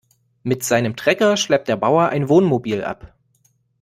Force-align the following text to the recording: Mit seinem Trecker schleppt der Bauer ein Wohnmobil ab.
Mit 0.41 0.63
seinem 0.63 0.95
Trecker 0.95 1.37
schleppt 1.37 1.67
der 1.67 1.75
Bauer 1.75 2.09
ein 2.09 2.27
Wohnmobil 2.27 2.83
ab. 2.83 3.13